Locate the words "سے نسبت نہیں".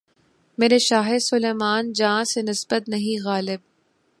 2.31-3.23